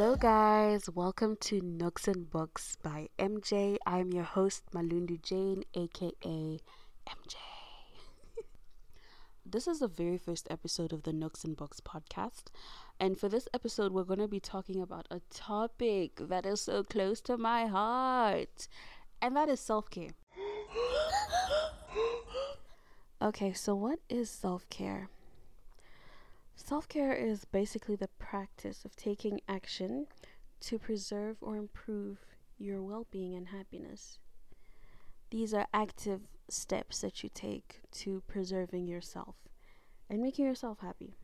[0.00, 0.88] Hello, guys.
[0.88, 3.76] Welcome to Nooks and Books by MJ.
[3.84, 6.58] I'm your host, Malundu Jane, aka
[7.06, 7.34] MJ.
[9.44, 12.44] this is the very first episode of the Nooks and Books podcast.
[12.98, 16.82] And for this episode, we're going to be talking about a topic that is so
[16.82, 18.68] close to my heart,
[19.20, 20.12] and that is self care.
[23.20, 25.10] okay, so what is self care?
[26.70, 30.06] Self care is basically the practice of taking action
[30.60, 32.24] to preserve or improve
[32.60, 34.20] your well being and happiness.
[35.32, 39.34] These are active steps that you take to preserving yourself
[40.08, 41.16] and making yourself happy.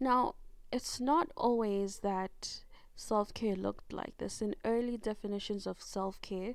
[0.00, 0.36] Now,
[0.72, 2.62] it's not always that
[2.96, 4.40] self care looked like this.
[4.40, 6.54] In early definitions of self care,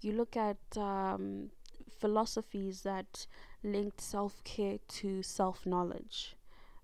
[0.00, 1.50] you look at um,
[1.90, 3.26] philosophies that
[3.64, 6.35] linked self care to self knowledge,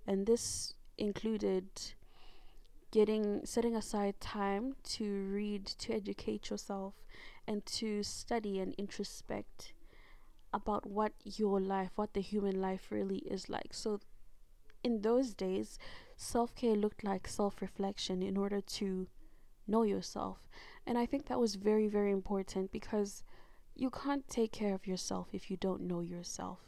[0.07, 1.65] and this included
[2.91, 6.95] getting setting aside time to read, to educate yourself,
[7.47, 9.73] and to study and introspect
[10.53, 13.73] about what your life, what the human life really is like.
[13.73, 14.01] So,
[14.85, 15.79] in those days,
[16.17, 19.09] self care looked like self reflection in order to
[19.67, 20.49] know yourself.
[20.87, 23.23] And I think that was very, very important because
[23.75, 26.59] you can't take care of yourself if you don't know yourself.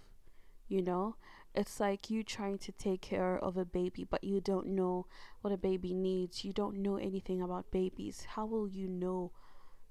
[0.75, 1.15] You know,
[1.55, 5.07] it's like you trying to take care of a baby, but you don't know
[5.41, 6.45] what a baby needs.
[6.45, 8.27] You don't know anything about babies.
[8.31, 9.31] How will you know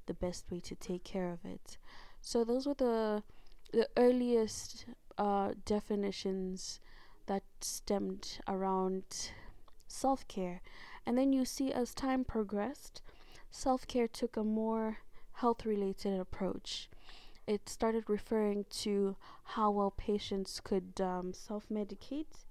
[0.07, 1.77] the best way to take care of it?
[2.21, 3.23] So, those were the
[3.71, 4.85] the earliest
[5.17, 6.81] uh, definitions
[7.27, 9.31] that stemmed around
[9.87, 10.61] self care.
[11.05, 13.01] And then you see, as time progressed,
[13.51, 14.97] self care took a more
[15.35, 16.89] health related approach.
[17.45, 22.45] It started referring to how well patients could um, self medicate.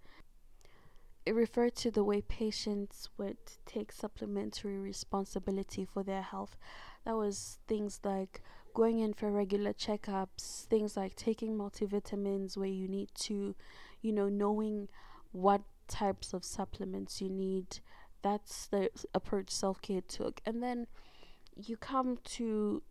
[1.24, 6.56] It referred to the way patients would take supplementary responsibility for their health.
[7.04, 8.42] That was things like
[8.74, 13.54] going in for regular checkups, things like taking multivitamins where you need to,
[14.00, 14.88] you know, knowing
[15.30, 17.78] what types of supplements you need.
[18.22, 20.40] That's the approach self care took.
[20.44, 20.86] And then
[21.56, 22.82] you come to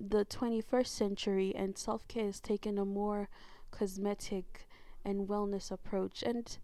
[0.00, 3.28] the 21st century, and self care has taken a more
[3.70, 4.68] cosmetic
[5.04, 6.22] and wellness approach.
[6.22, 6.58] And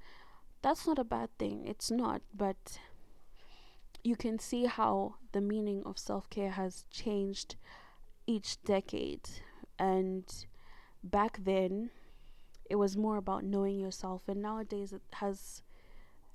[0.63, 2.79] that's not a bad thing, it's not, but
[4.03, 7.57] you can see how the meaning of self care has changed
[8.27, 9.29] each decade.
[9.79, 10.25] And
[11.03, 11.91] back then,
[12.71, 15.63] it was more about knowing yourself, and nowadays it has,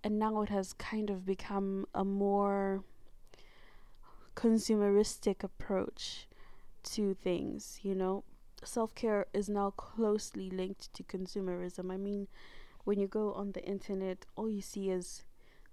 [0.03, 2.83] and now it has kind of become a more
[4.35, 6.27] consumeristic approach
[6.83, 8.23] to things, you know.
[8.63, 11.91] Self care is now closely linked to consumerism.
[11.91, 12.27] I mean,
[12.83, 15.23] when you go on the internet, all you see is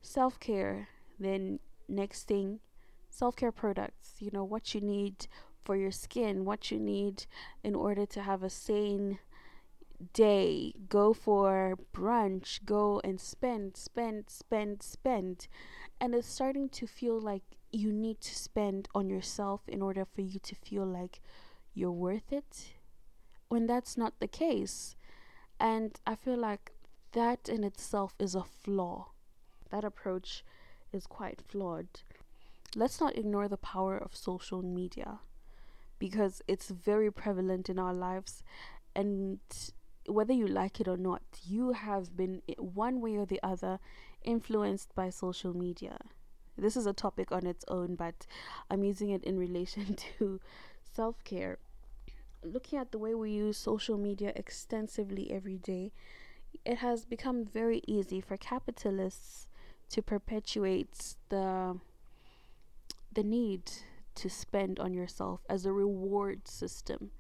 [0.02, 1.58] self care, then
[1.88, 2.60] next thing,
[3.10, 5.26] self care products, you know, what you need
[5.64, 7.26] for your skin, what you need
[7.64, 9.18] in order to have a sane
[10.12, 10.74] day.
[10.88, 15.48] Go for brunch, go and spend, spend, spend, spend.
[16.00, 17.42] And it's starting to feel like
[17.76, 21.20] you need to spend on yourself in order for you to feel like
[21.74, 22.72] you're worth it
[23.48, 24.96] when that's not the case.
[25.60, 26.72] And I feel like
[27.12, 29.10] that in itself is a flaw.
[29.70, 30.42] That approach
[30.92, 31.88] is quite flawed.
[32.74, 35.20] Let's not ignore the power of social media
[35.98, 38.42] because it's very prevalent in our lives
[38.94, 39.38] and
[40.06, 43.78] whether you like it or not you have been one way or the other
[44.24, 45.98] influenced by social media
[46.58, 48.26] this is a topic on its own but
[48.70, 50.40] i'm using it in relation to
[50.94, 51.58] self-care
[52.42, 55.92] looking at the way we use social media extensively every day
[56.64, 59.46] it has become very easy for capitalists
[59.88, 61.78] to perpetuate the
[63.12, 63.62] the need
[64.14, 67.10] to spend on yourself as a reward system.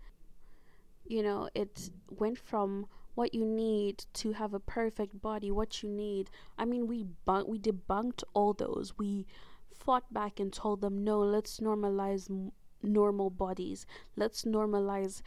[1.06, 2.86] You know, it went from
[3.16, 6.30] what you need to have a perfect body, what you need.
[6.56, 8.96] I mean, we bun- we debunked all those.
[8.96, 9.26] We
[9.74, 12.52] fought back and told them, no, let's normalize m-
[12.82, 13.86] normal bodies.
[14.14, 15.22] Let's normalize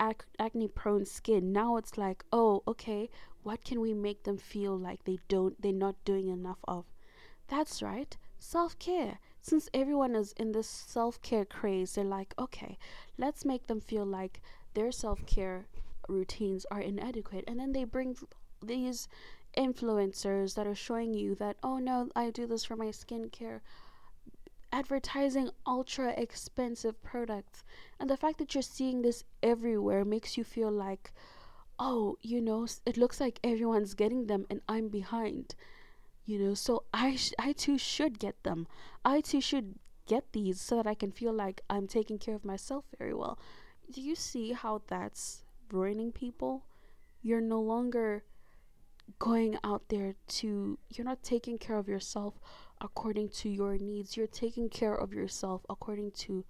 [0.00, 1.52] ac- acne prone skin.
[1.52, 3.08] Now it's like, oh, okay,
[3.44, 6.86] what can we make them feel like they don't, they're not doing enough of?
[7.46, 12.76] That's right, self care since everyone is in this self care craze, they're like, okay,
[13.16, 14.42] let's make them feel like
[14.74, 15.66] their self care
[16.10, 17.44] routines are inadequate.
[17.46, 18.16] And then they bring
[18.62, 19.08] these
[19.56, 23.60] influencers that are showing you that, oh no, I do this for my skincare.
[24.72, 27.64] Advertising ultra expensive products.
[27.98, 31.12] And the fact that you're seeing this everywhere makes you feel like,
[31.78, 35.54] oh, you know, it looks like everyone's getting them and I'm behind
[36.30, 38.66] you know so i sh- i too should get them
[39.04, 39.74] i too should
[40.06, 43.38] get these so that i can feel like i'm taking care of myself very well
[43.90, 45.42] do you see how that's
[45.72, 46.64] ruining people
[47.22, 48.24] you're no longer
[49.18, 52.38] going out there to you're not taking care of yourself
[52.80, 56.44] according to your needs you're taking care of yourself according to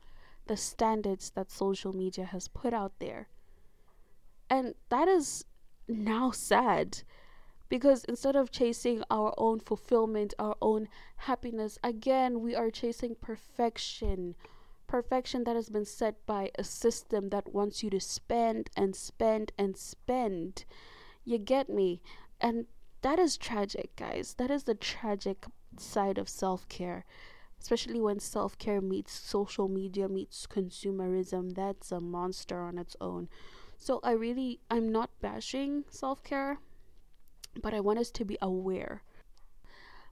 [0.47, 3.29] the standards that social media has put out there
[4.49, 5.45] and that is
[5.89, 7.03] now sad
[7.71, 14.35] because instead of chasing our own fulfillment, our own happiness, again, we are chasing perfection.
[14.91, 19.53] Perfection that has been set by a system that wants you to spend and spend
[19.57, 20.65] and spend.
[21.25, 22.03] You get me?
[22.41, 22.67] And
[23.03, 24.35] that is tragic, guys.
[24.35, 25.47] That is the tragic
[25.79, 27.05] side of self care.
[27.61, 31.55] Especially when self care meets social media, meets consumerism.
[31.55, 33.29] That's a monster on its own.
[33.77, 36.59] So I really, I'm not bashing self care
[37.61, 39.03] but I want us to be aware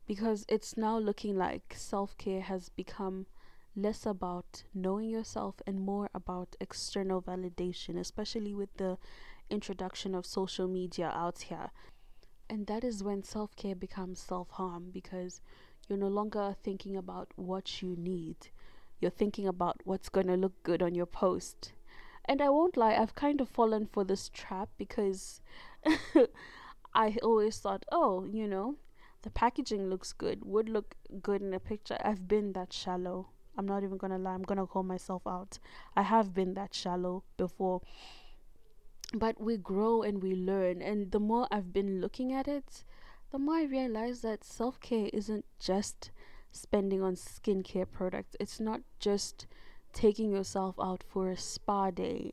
[0.06, 3.26] because it's now looking like self care has become
[3.76, 8.98] less about knowing yourself and more about external validation, especially with the
[9.50, 11.70] introduction of social media out here.
[12.50, 15.40] And that is when self care becomes self harm because
[15.88, 18.48] you're no longer thinking about what you need,
[19.00, 21.72] you're thinking about what's going to look good on your post.
[22.24, 25.40] And I won't lie, I've kind of fallen for this trap because
[26.94, 28.76] I always thought, oh, you know,
[29.22, 31.96] the packaging looks good, would look good in a picture.
[32.04, 33.28] I've been that shallow.
[33.58, 35.58] I'm not even gonna lie, I'm gonna call myself out.
[35.94, 37.82] I have been that shallow before.
[39.12, 42.84] But we grow and we learn, and the more I've been looking at it,
[43.30, 46.10] the more I realize that self care isn't just
[46.52, 49.46] spending on skincare products, it's not just
[49.92, 52.32] taking yourself out for a spa day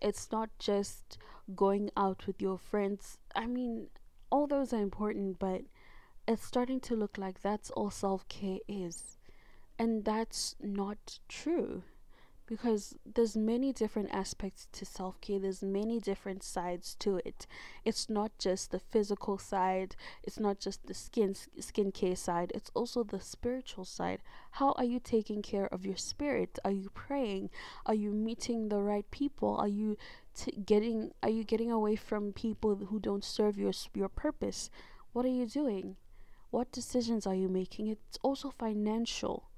[0.00, 1.18] it's not just
[1.54, 3.18] going out with your friends.
[3.34, 3.88] I mean,
[4.30, 5.62] all those are important, but
[6.26, 9.16] it's starting to look like that's all self care is.
[9.80, 11.84] And that's not true
[12.44, 15.38] because there's many different aspects to self-care.
[15.38, 17.46] There's many different sides to it.
[17.82, 19.96] It's not just the physical side.
[20.22, 22.52] It's not just the skin skincare side.
[22.54, 24.20] It's also the spiritual side.
[24.50, 26.58] How are you taking care of your spirit?
[26.62, 27.48] Are you praying?
[27.86, 29.56] Are you meeting the right people?
[29.56, 29.96] Are you
[30.34, 34.68] t- getting are you getting away from people who don't serve your your purpose?
[35.14, 35.96] What are you doing?
[36.50, 37.86] What decisions are you making?
[37.86, 39.49] It's also financial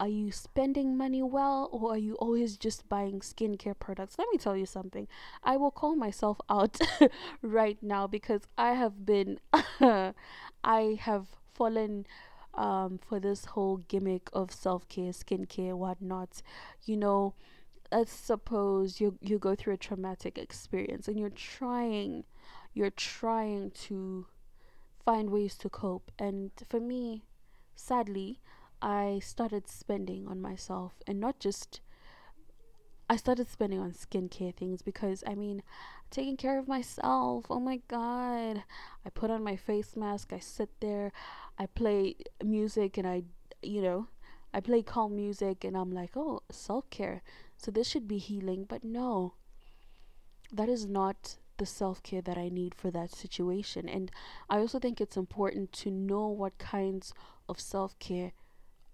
[0.00, 4.16] are you spending money well or are you always just buying skincare products?
[4.18, 5.08] Let me tell you something.
[5.42, 6.78] I will call myself out
[7.42, 9.38] right now because I have been,
[9.80, 12.06] I have fallen
[12.54, 16.42] um, for this whole gimmick of self care, skincare, whatnot.
[16.84, 17.34] You know,
[17.92, 22.24] let's suppose you you go through a traumatic experience and you're trying,
[22.74, 24.26] you're trying to
[25.04, 26.10] find ways to cope.
[26.18, 27.24] And for me,
[27.74, 28.40] sadly,
[28.80, 31.80] I started spending on myself and not just
[33.10, 35.62] I started spending on skincare things because I mean,
[36.10, 37.46] taking care of myself.
[37.50, 38.64] Oh my god.
[39.04, 41.12] I put on my face mask, I sit there,
[41.58, 43.24] I play music and I
[43.62, 44.08] you know,
[44.54, 47.22] I play calm music and I'm like, "Oh, self-care.
[47.56, 49.34] So this should be healing." But no.
[50.52, 53.88] That is not the self care that I need for that situation.
[53.88, 54.10] And
[54.50, 57.12] I also think it's important to know what kinds
[57.48, 58.32] of self care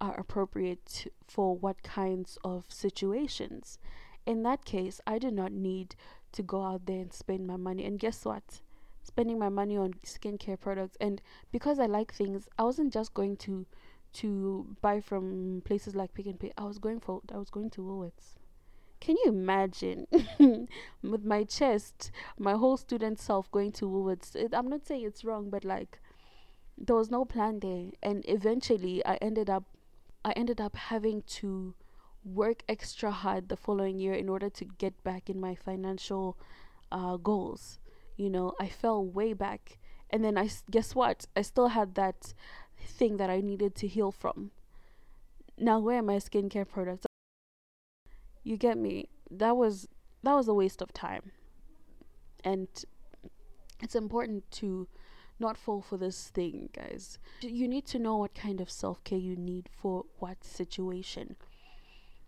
[0.05, 3.79] are appropriate for what kinds of situations.
[4.27, 5.97] In that case, I did not need
[6.33, 7.85] to go out there and spend my money.
[7.85, 8.61] And guess what?
[9.03, 13.37] Spending my money on skincare products and because I like things, I wasn't just going
[13.39, 13.67] to
[14.15, 16.53] to buy from places like Pick n Pay.
[16.57, 18.37] I was going for I was going to Woolworths.
[19.01, 20.07] Can you imagine
[21.03, 24.37] with my chest, my whole student self going to Woolworths?
[24.37, 26.01] It, I'm not saying it's wrong, but like
[26.79, 29.65] there was no plan there, and eventually I ended up
[30.25, 31.75] I ended up having to
[32.25, 36.39] work extra hard the following year in order to get back in my financial
[36.91, 37.79] uh, goals.
[38.17, 39.79] You know, I fell way back.
[40.11, 41.27] And then I guess what?
[41.37, 42.33] I still had that
[42.79, 44.53] thing that I needed to heal from.
[45.59, 47.07] Now, where are my skincare products?
[48.43, 49.09] You get me?
[49.31, 49.89] That was
[50.23, 51.33] that was a waste of time.
[52.43, 52.69] And
[53.81, 54.89] it's important to
[55.39, 57.19] not fall for this thing, guys.
[57.41, 61.37] You need to know what kind of self care you need for what situation.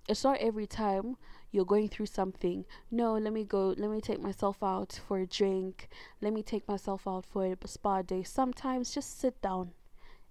[0.08, 1.16] It's not every time
[1.50, 2.64] you're going through something.
[2.90, 5.88] No, let me go, let me take myself out for a drink,
[6.20, 8.22] let me take myself out for a spa day.
[8.22, 9.72] Sometimes just sit down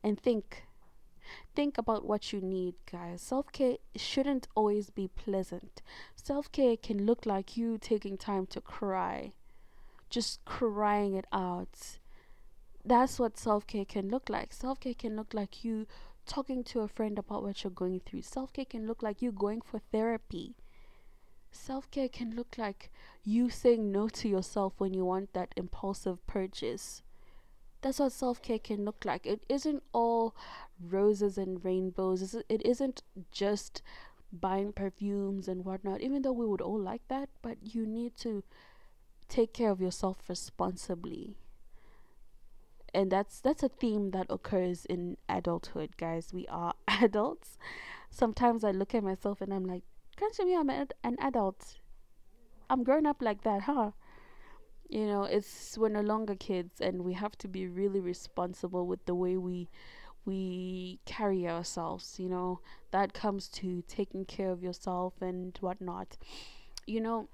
[0.04, 0.64] and think.
[1.56, 3.22] Think about what you need, guys.
[3.22, 5.82] Self care shouldn't always be pleasant.
[6.16, 9.32] Self care can look like you taking time to cry,
[10.10, 11.98] just crying it out
[12.86, 14.54] that's what self care can look like.
[14.54, 15.88] Self care can look like you
[16.26, 18.22] talking to a friend about what you're going through.
[18.22, 20.56] Self care can look like you going for therapy.
[21.52, 22.92] Self care can look like
[23.24, 27.02] you saying no to yourself when you want that impulsive purchase.
[27.82, 29.26] That's what self care can look like.
[29.26, 30.36] It isn't all
[30.80, 32.36] roses and rainbows.
[32.50, 33.82] It isn't just
[34.32, 38.44] buying perfumes and whatnot, even though we would all like that, but you need to
[39.28, 41.38] take care of yourself responsibly
[42.96, 46.32] and that's that's a theme that occurs in adulthood guys.
[46.34, 47.58] We are adults.
[48.10, 49.84] Sometimes i look at myself and i'm like
[50.16, 51.76] can't you be i'm an adult?
[52.70, 53.92] I'm grown up like that huh?
[54.90, 59.06] You know it's we're no longer kids and we have to be really responsible with
[59.06, 59.70] the way we
[60.24, 62.62] we carry ourselves you know?
[62.92, 66.18] That comes to taking care of yourself and whatnot.
[66.88, 67.28] You know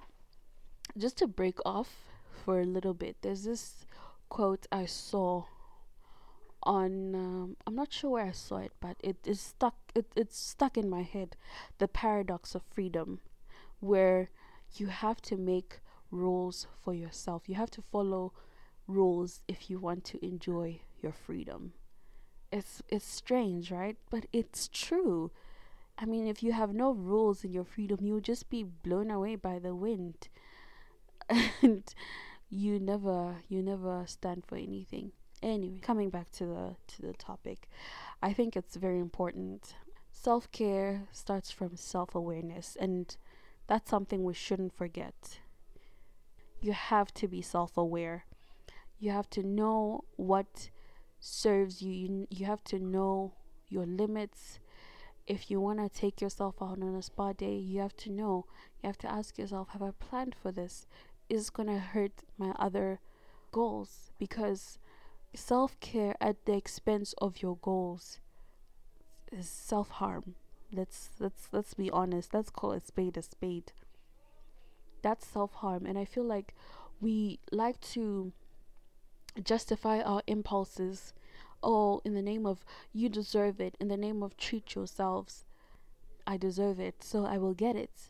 [0.98, 2.08] just to break off
[2.44, 3.86] for a little bit there's this
[4.32, 5.44] quote I saw
[6.64, 9.76] on um, I'm not sure where I saw it, but it is stuck.
[9.94, 11.36] It, it's stuck in my head.
[11.80, 13.20] The paradox of freedom,
[13.82, 14.30] where
[14.78, 17.44] you have to make rules for yourself.
[17.48, 18.32] You have to follow
[18.88, 21.74] rules if you want to enjoy your freedom.
[22.54, 23.98] It's it's strange, right?
[24.10, 25.32] But it's true.
[25.98, 29.36] I mean, if you have no rules in your freedom, you'll just be blown away
[29.36, 30.30] by the wind.
[31.62, 31.84] and
[32.52, 35.14] you never you never stand for anything.
[35.42, 37.68] Anyway coming back to the to the topic
[38.22, 39.74] i think it's very important.
[40.12, 43.16] Self-care starts from self-awareness and
[43.68, 45.40] that's something we shouldn't forget.
[46.60, 48.26] You have to be self-aware.
[49.00, 50.70] You have to know what
[51.20, 51.92] serves you.
[51.92, 53.34] You, you have to know
[53.70, 54.60] your limits.
[55.26, 58.46] If you want to take yourself out on a spa day you have to know.
[58.84, 60.86] You have to ask yourself have i planned for this
[61.32, 63.00] is going to hurt my other
[63.52, 64.78] goals because
[65.34, 68.20] self care at the expense of your goals
[69.32, 70.36] is self harm.
[70.74, 72.34] Let's let's let's be honest.
[72.34, 73.72] Let's call a spade a spade.
[75.02, 76.54] That's self harm, and I feel like
[77.00, 78.34] we like to
[79.42, 81.14] justify our impulses.
[81.64, 85.46] Oh, in the name of you deserve it, in the name of treat yourselves,
[86.26, 88.10] I deserve it, so I will get it.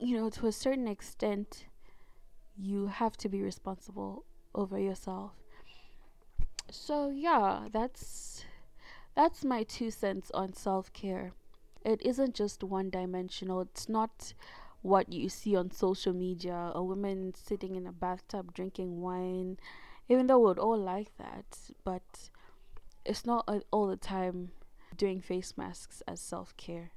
[0.00, 1.66] You know, to a certain extent,
[2.56, 4.24] you have to be responsible
[4.54, 5.32] over yourself.
[6.70, 8.44] So yeah, that's
[9.16, 11.32] that's my two cents on self-care.
[11.84, 13.62] It isn't just one dimensional.
[13.62, 14.34] It's not
[14.82, 19.58] what you see on social media, a woman sitting in a bathtub drinking wine,
[20.08, 22.30] even though we'd all like that, but
[23.04, 24.52] it's not all the time
[24.96, 26.92] doing face masks as self-care.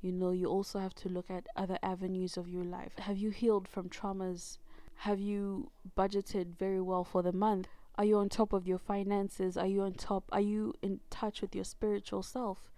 [0.00, 2.92] You know, you also have to look at other avenues of your life.
[2.98, 4.58] Have you healed from traumas?
[5.02, 7.68] Have you budgeted very well for the month?
[7.96, 9.56] Are you on top of your finances?
[9.56, 10.24] Are you on top?
[10.30, 12.70] Are you in touch with your spiritual self?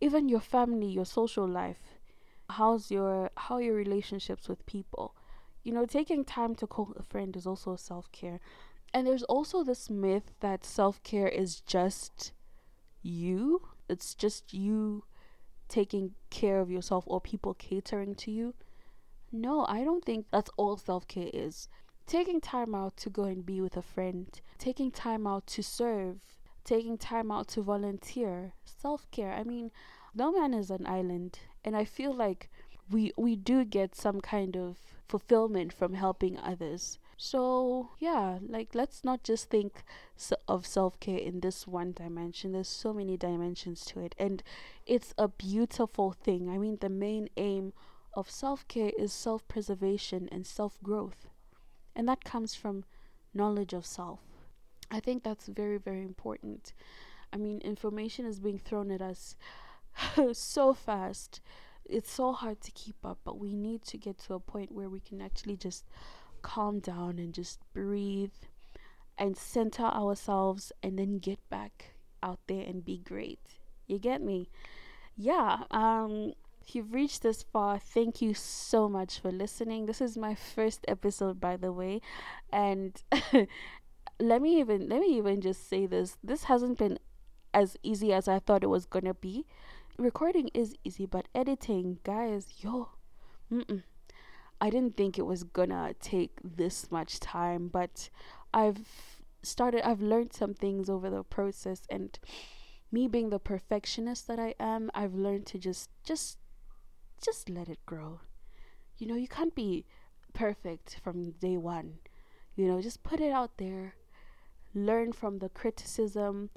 [0.00, 1.98] Even your family, your social life.
[2.48, 5.14] How's your how are your relationships with people?
[5.62, 8.40] You know, taking time to call a friend is also self care.
[8.94, 12.32] And there's also this myth that self care is just
[13.02, 13.68] you.
[13.88, 15.04] It's just you
[15.68, 18.54] taking care of yourself or people catering to you.
[19.32, 21.68] No, I don't think that's all self care is.
[22.06, 26.20] Taking time out to go and be with a friend, taking time out to serve,
[26.64, 29.32] taking time out to volunteer, self care.
[29.32, 29.72] I mean,
[30.14, 32.48] no man is an island, and I feel like
[32.90, 36.98] we we do get some kind of fulfillment from helping others.
[37.18, 39.84] So, yeah, like let's not just think
[40.46, 42.52] of self care in this one dimension.
[42.52, 44.42] There's so many dimensions to it, and
[44.86, 46.50] it's a beautiful thing.
[46.50, 47.72] I mean, the main aim
[48.12, 51.28] of self care is self preservation and self growth,
[51.94, 52.84] and that comes from
[53.32, 54.20] knowledge of self.
[54.90, 56.74] I think that's very, very important.
[57.32, 59.36] I mean, information is being thrown at us
[60.32, 61.40] so fast.
[61.84, 64.88] It's so hard to keep up, but we need to get to a point where
[64.88, 65.84] we can actually just
[66.42, 68.32] calm down and just breathe
[69.18, 73.40] and center ourselves and then get back out there and be great.
[73.86, 74.48] You get me?
[75.16, 75.64] Yeah.
[75.70, 79.86] Um if you've reached this far, thank you so much for listening.
[79.86, 82.00] This is my first episode by the way,
[82.52, 83.00] and
[84.20, 86.16] let me even let me even just say this.
[86.24, 86.98] This hasn't been
[87.54, 89.46] as easy as I thought it was to be.
[89.98, 92.90] Recording is easy, but editing, guys, yo,
[93.50, 93.82] mm-mm.
[94.60, 98.08] I didn't think it was gonna take this much time, but
[98.54, 102.18] I've started, I've learned some things over the process, and
[102.90, 106.38] me being the perfectionist that I am, I've learned to just, just,
[107.22, 108.20] just let it grow.
[108.96, 109.84] You know, you can't be
[110.32, 111.98] perfect from day one.
[112.54, 113.94] You know, just put it out there,
[114.74, 116.50] learn from the criticism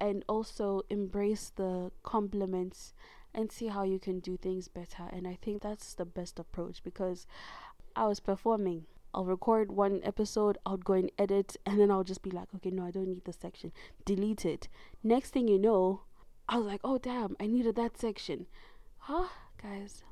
[0.00, 2.94] and also embrace the compliments
[3.34, 5.04] and see how you can do things better.
[5.12, 7.26] And I think that's the best approach because
[7.96, 8.86] I was performing.
[9.14, 12.70] I'll record one episode, I'll go and edit, and then I'll just be like, okay,
[12.70, 13.72] no, I don't need the section.
[14.06, 14.68] Delete it.
[15.02, 16.02] Next thing you know,
[16.48, 18.46] I was like, oh, damn, I needed that section.
[18.98, 19.28] Huh,
[19.62, 20.02] guys?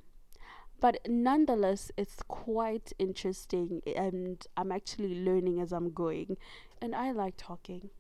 [0.81, 6.37] But nonetheless, it's quite interesting, and I'm actually learning as I'm going.
[6.81, 7.91] And I like talking.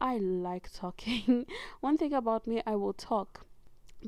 [0.00, 1.46] I like talking.
[1.80, 3.46] One thing about me, I will talk,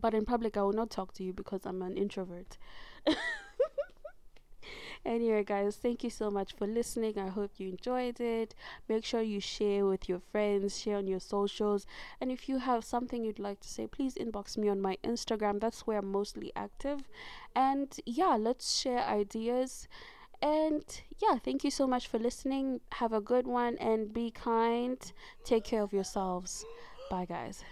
[0.00, 2.58] but in public, I will not talk to you because I'm an introvert.
[5.04, 7.18] Anyway, guys, thank you so much for listening.
[7.18, 8.54] I hope you enjoyed it.
[8.88, 11.86] Make sure you share with your friends, share on your socials.
[12.20, 15.60] And if you have something you'd like to say, please inbox me on my Instagram.
[15.60, 17.00] That's where I'm mostly active.
[17.54, 19.88] And yeah, let's share ideas.
[20.40, 20.84] And
[21.20, 22.80] yeah, thank you so much for listening.
[22.92, 24.98] Have a good one and be kind.
[25.44, 26.64] Take care of yourselves.
[27.10, 27.62] Bye, guys.